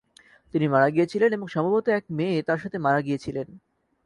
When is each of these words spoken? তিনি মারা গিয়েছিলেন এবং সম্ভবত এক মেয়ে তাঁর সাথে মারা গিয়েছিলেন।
তিনি 0.53 0.65
মারা 0.67 0.89
গিয়েছিলেন 0.89 1.29
এবং 1.33 1.47
সম্ভবত 1.47 1.85
এক 1.89 2.03
মেয়ে 2.09 2.37
তাঁর 2.41 2.59
সাথে 2.59 2.77
মারা 2.77 3.01
গিয়েছিলেন। 3.01 3.47